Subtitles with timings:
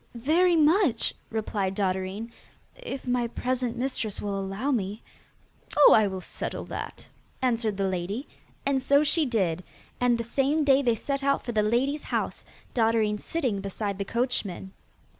[0.15, 2.31] 'Very much,' replied Dotterine,
[2.75, 5.03] 'if my present mistress will allow me.'
[5.77, 7.07] 'Oh, I will settle that,'
[7.39, 8.27] answered the lady;
[8.65, 9.63] and so she did,
[9.99, 12.43] and the same day they set out for the lady's house,
[12.73, 14.71] Dotterine sitting beside the coachman.